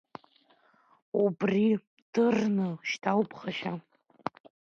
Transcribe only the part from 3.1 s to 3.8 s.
уԥхашьа!